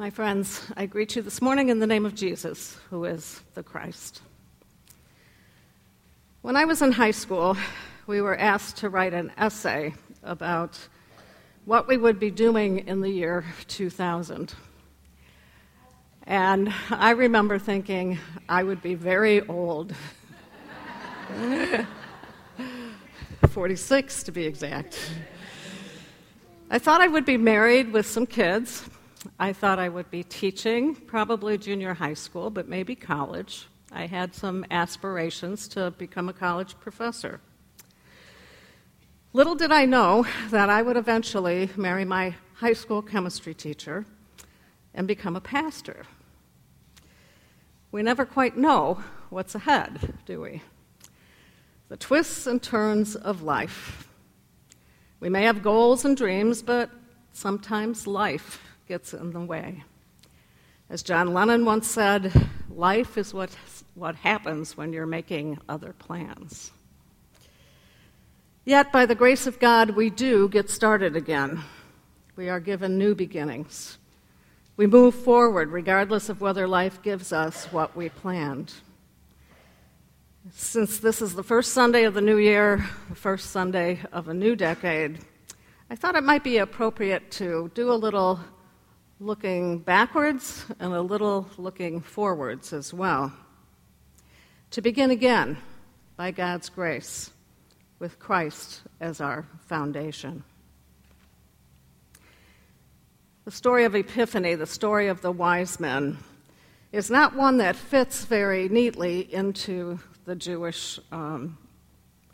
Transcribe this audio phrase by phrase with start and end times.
[0.00, 3.62] My friends, I greet you this morning in the name of Jesus, who is the
[3.62, 4.22] Christ.
[6.40, 7.54] When I was in high school,
[8.06, 9.92] we were asked to write an essay
[10.22, 10.78] about
[11.66, 14.54] what we would be doing in the year 2000.
[16.22, 19.94] And I remember thinking I would be very old
[23.50, 25.10] 46 to be exact.
[26.70, 28.88] I thought I would be married with some kids.
[29.38, 33.66] I thought I would be teaching, probably junior high school, but maybe college.
[33.92, 37.40] I had some aspirations to become a college professor.
[39.32, 44.06] Little did I know that I would eventually marry my high school chemistry teacher
[44.94, 46.04] and become a pastor.
[47.92, 50.62] We never quite know what's ahead, do we?
[51.88, 54.08] The twists and turns of life.
[55.18, 56.90] We may have goals and dreams, but
[57.32, 59.84] sometimes life gets in the way.
[60.88, 62.32] As John Lennon once said,
[62.68, 63.56] life is what,
[63.94, 66.72] what happens when you're making other plans.
[68.64, 71.62] Yet, by the grace of God, we do get started again.
[72.34, 73.98] We are given new beginnings.
[74.76, 78.72] We move forward regardless of whether life gives us what we planned.
[80.50, 84.34] Since this is the first Sunday of the new year, the first Sunday of a
[84.34, 85.20] new decade,
[85.88, 88.40] I thought it might be appropriate to do a little
[89.22, 93.30] looking backwards and a little looking forwards as well.
[94.70, 95.58] To begin again,
[96.16, 97.30] by God's grace,
[97.98, 100.42] with Christ as our foundation.
[103.44, 106.16] The story of Epiphany, the story of the wise men,
[106.90, 111.58] is not one that fits very neatly into the Jewish um,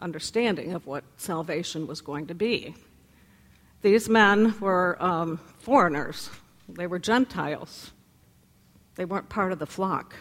[0.00, 2.76] understanding of what salvation was going to be.
[3.82, 6.30] These men were um, foreigners,
[6.68, 7.92] they were Gentiles,
[8.96, 10.14] they weren't part of the flock.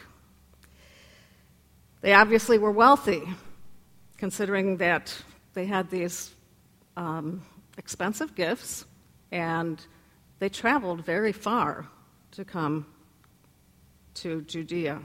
[2.02, 3.24] They obviously were wealthy,
[4.18, 5.16] considering that
[5.54, 6.32] they had these
[6.96, 7.42] um,
[7.78, 8.86] expensive gifts
[9.32, 9.84] and
[10.40, 11.88] they traveled very far
[12.32, 12.86] to come
[14.16, 15.02] to Judea.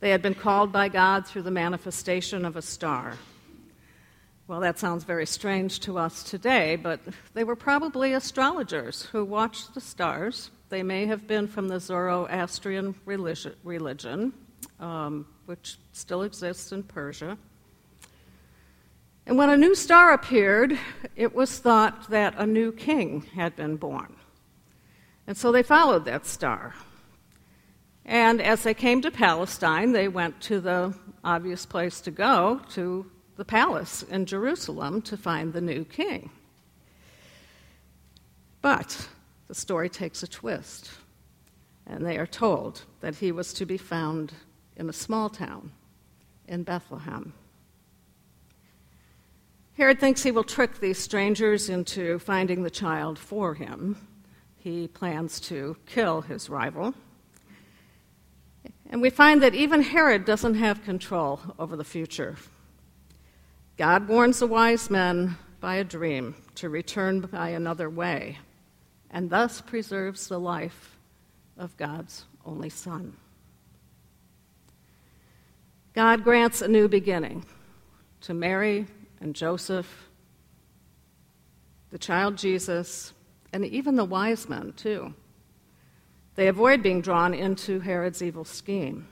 [0.00, 3.14] They had been called by God through the manifestation of a star.
[4.46, 7.00] Well, that sounds very strange to us today, but
[7.32, 10.50] they were probably astrologers who watched the stars.
[10.68, 14.34] They may have been from the Zoroastrian religion,
[14.78, 17.38] um, which still exists in Persia.
[19.24, 20.78] And when a new star appeared,
[21.16, 24.14] it was thought that a new king had been born.
[25.26, 26.74] And so they followed that star.
[28.04, 30.94] And as they came to Palestine, they went to the
[31.24, 36.30] obvious place to go, to the palace in Jerusalem, to find the new king.
[38.62, 39.08] But
[39.48, 40.90] the story takes a twist,
[41.86, 44.32] and they are told that he was to be found
[44.76, 45.72] in a small town
[46.48, 47.32] in Bethlehem.
[49.76, 53.96] Herod thinks he will trick these strangers into finding the child for him.
[54.56, 56.94] He plans to kill his rival.
[58.88, 62.36] And we find that even Herod doesn't have control over the future.
[63.76, 68.38] God warns the wise men by a dream to return by another way,
[69.10, 70.96] and thus preserves the life
[71.58, 73.16] of God's only Son.
[75.92, 77.44] God grants a new beginning
[78.20, 78.86] to Mary
[79.20, 80.08] and Joseph,
[81.90, 83.12] the child Jesus,
[83.52, 85.14] and even the wise men, too.
[86.36, 89.08] They avoid being drawn into Herod's evil scheme.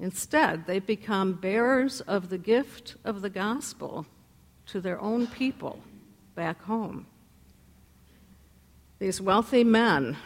[0.00, 4.06] Instead, they become bearers of the gift of the gospel
[4.66, 5.78] to their own people
[6.34, 7.06] back home.
[8.98, 10.16] These wealthy men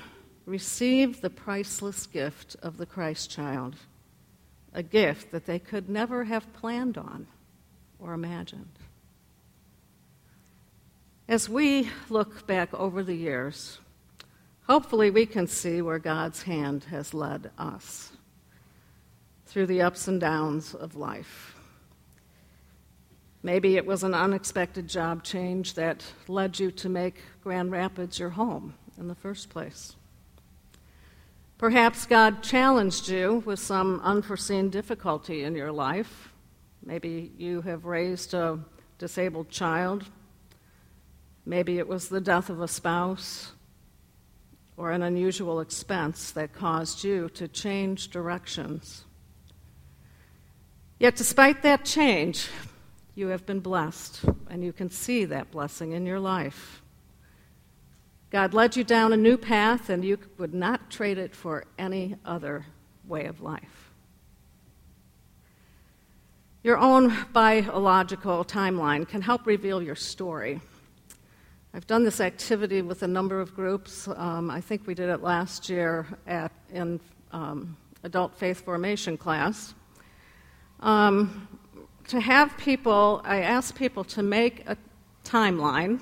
[0.47, 3.75] receive the priceless gift of the Christ child,
[4.73, 7.27] a gift that they could never have planned on
[7.99, 8.79] or imagined.
[11.29, 13.79] As we look back over the years,
[14.67, 18.13] Hopefully, we can see where God's hand has led us
[19.55, 21.55] through the ups and downs of life.
[23.41, 28.31] Maybe it was an unexpected job change that led you to make Grand Rapids your
[28.31, 29.95] home in the first place.
[31.57, 36.33] Perhaps God challenged you with some unforeseen difficulty in your life.
[36.85, 38.59] Maybe you have raised a
[38.99, 40.07] disabled child.
[41.47, 43.53] Maybe it was the death of a spouse
[44.77, 49.05] or an unusual expense that caused you to change directions.
[51.05, 52.49] Yet, despite that change,
[53.15, 56.81] you have been blessed, and you can see that blessing in your life.
[58.31, 62.17] God led you down a new path, and you would not trade it for any
[62.25, 62.65] other
[63.07, 63.93] way of life.
[66.63, 70.63] Your own biological timeline can help reveal your story.
[71.75, 74.09] I've done this activity with a number of groups.
[74.09, 76.99] Um, I think we did it last year at, in
[77.31, 79.75] um, adult faith formation class.
[80.81, 81.49] Um,
[82.09, 84.77] to have people, I ask people to make a
[85.25, 86.01] timeline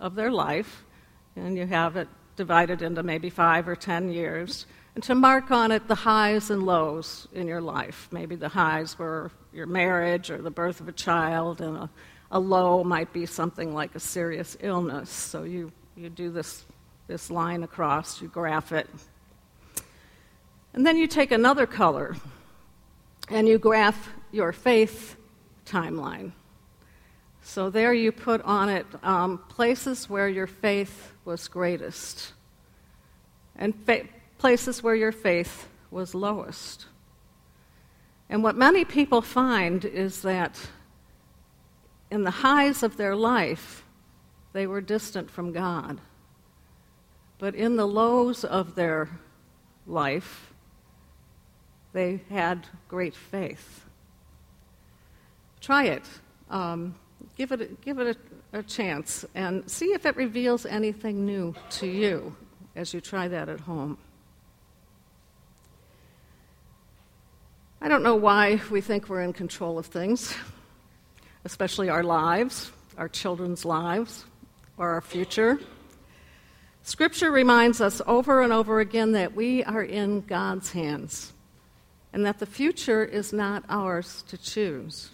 [0.00, 0.84] of their life
[1.36, 5.70] and you have it divided into maybe five or ten years, and to mark on
[5.72, 8.08] it the highs and lows in your life.
[8.12, 11.90] Maybe the highs were your marriage or the birth of a child, and a,
[12.30, 15.10] a low might be something like a serious illness.
[15.10, 16.64] So you, you do this,
[17.06, 18.88] this line across, you graph it.
[20.74, 22.16] And then you take another color
[23.30, 25.16] and you graph your faith
[25.66, 26.32] timeline.
[27.42, 32.32] So there you put on it um, places where your faith was greatest,
[33.56, 34.08] and fa-
[34.38, 36.86] places where your faith was lowest.
[38.28, 40.60] And what many people find is that
[42.10, 43.84] in the highs of their life,
[44.52, 46.00] they were distant from God.
[47.38, 49.08] But in the lows of their
[49.86, 50.47] life,
[51.92, 53.84] they had great faith.
[55.60, 56.04] Try it.
[56.50, 56.94] Um,
[57.36, 58.16] give it, give it
[58.52, 62.34] a, a chance and see if it reveals anything new to you
[62.76, 63.98] as you try that at home.
[67.80, 70.34] I don't know why we think we're in control of things,
[71.44, 74.24] especially our lives, our children's lives,
[74.76, 75.60] or our future.
[76.82, 81.32] Scripture reminds us over and over again that we are in God's hands
[82.18, 85.10] and that the future is not ours to choose.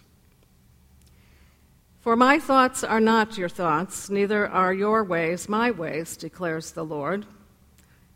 [2.00, 6.82] For my thoughts are not your thoughts, neither are your ways my ways, declares the
[6.82, 7.26] Lord.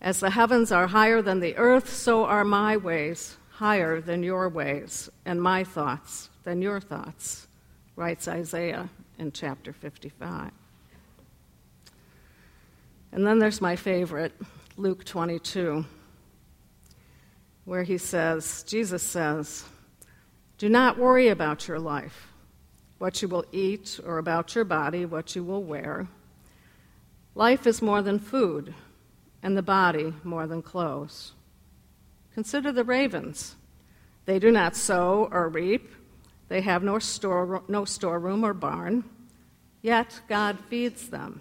[0.00, 4.48] As the heavens are higher than the earth, so are my ways higher than your
[4.48, 7.46] ways, and my thoughts than your thoughts,
[7.94, 8.88] writes Isaiah
[9.18, 10.50] in chapter 55.
[13.12, 14.32] And then there's my favorite,
[14.78, 15.84] Luke 22,
[17.68, 19.62] where he says, Jesus says,
[20.56, 22.28] Do not worry about your life
[22.96, 26.08] what you will eat, or about your body, what you will wear.
[27.36, 28.74] Life is more than food,
[29.40, 31.32] and the body more than clothes.
[32.34, 33.54] Consider the ravens.
[34.24, 35.92] They do not sow or reap,
[36.48, 39.04] they have no, store, no storeroom or barn,
[39.80, 41.40] yet God feeds them.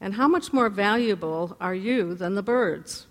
[0.00, 3.06] And how much more valuable are you than the birds?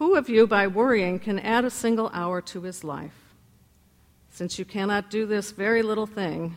[0.00, 3.34] Who of you, by worrying, can add a single hour to his life?
[4.30, 6.56] Since you cannot do this very little thing,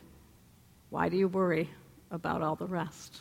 [0.90, 1.70] why do you worry
[2.10, 3.20] about all the rest?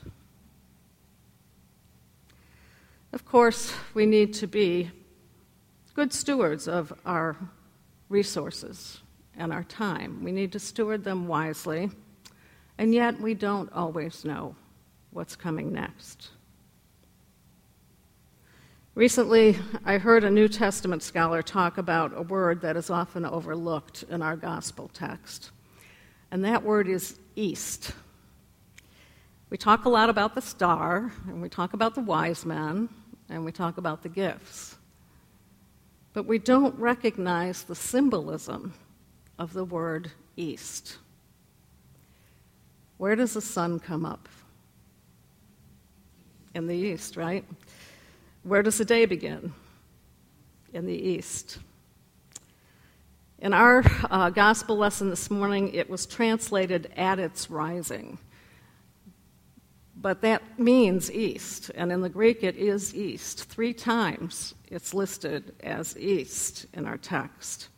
[3.12, 4.92] Of course, we need to be
[5.92, 7.36] good stewards of our
[8.08, 9.00] resources
[9.36, 10.22] and our time.
[10.22, 11.90] We need to steward them wisely,
[12.78, 14.54] and yet we don't always know
[15.10, 16.28] what's coming next.
[18.94, 24.04] Recently, I heard a New Testament scholar talk about a word that is often overlooked
[24.10, 25.50] in our gospel text,
[26.30, 27.92] and that word is east.
[29.48, 32.90] We talk a lot about the star, and we talk about the wise men,
[33.30, 34.76] and we talk about the gifts.
[36.12, 38.74] But we don't recognize the symbolism
[39.38, 40.98] of the word east.
[42.98, 44.28] Where does the sun come up?
[46.54, 47.46] In the east, right?
[48.42, 49.52] Where does the day begin?
[50.72, 51.58] In the east.
[53.38, 58.18] In our uh, gospel lesson this morning, it was translated at its rising.
[59.96, 63.44] But that means east, and in the Greek it is east.
[63.44, 67.68] Three times it's listed as east in our text.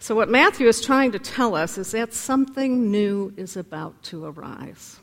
[0.00, 4.24] So, what Matthew is trying to tell us is that something new is about to
[4.24, 4.98] arise.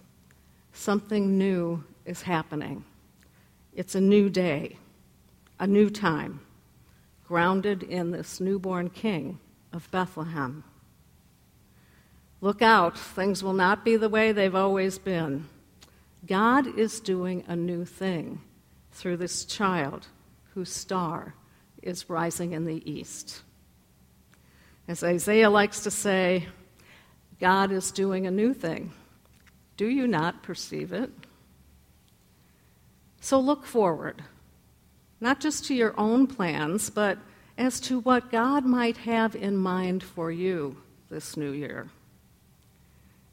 [0.73, 2.83] Something new is happening.
[3.75, 4.77] It's a new day,
[5.59, 6.39] a new time,
[7.27, 9.39] grounded in this newborn king
[9.73, 10.63] of Bethlehem.
[12.39, 15.49] Look out, things will not be the way they've always been.
[16.25, 18.41] God is doing a new thing
[18.93, 20.07] through this child
[20.53, 21.35] whose star
[21.83, 23.41] is rising in the east.
[24.87, 26.47] As Isaiah likes to say,
[27.41, 28.93] God is doing a new thing.
[29.75, 31.11] Do you not perceive it?
[33.25, 34.21] So look forward,
[35.19, 37.17] not just to your own plans, but
[37.57, 40.77] as to what God might have in mind for you
[41.09, 41.89] this new year.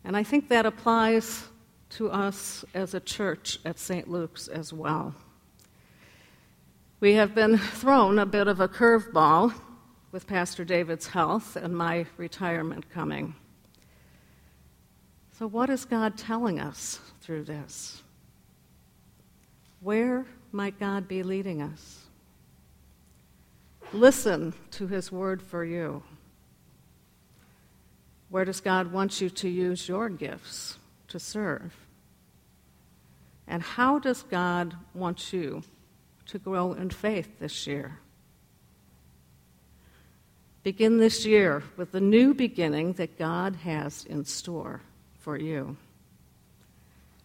[0.02, 1.44] And I think that applies
[1.90, 4.08] to us as a church at St.
[4.08, 5.14] Luke's as well.
[7.00, 9.52] We have been thrown a bit of a curveball
[10.10, 13.34] with Pastor David's health and my retirement coming.
[15.38, 18.01] So, what is God telling us through this?
[19.82, 22.06] Where might God be leading us?
[23.92, 26.02] Listen to his word for you.
[28.30, 31.74] Where does God want you to use your gifts to serve?
[33.46, 35.62] And how does God want you
[36.26, 37.98] to grow in faith this year?
[40.62, 44.80] Begin this year with the new beginning that God has in store
[45.18, 45.76] for you.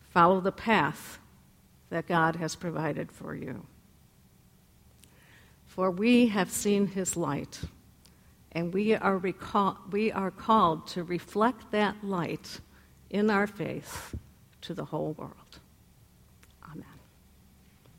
[0.09, 1.19] Follow the path
[1.89, 3.65] that God has provided for you.
[5.65, 7.61] For we have seen his light,
[8.51, 12.59] and we are, recall- we are called to reflect that light
[13.09, 14.15] in our faith
[14.61, 15.59] to the whole world.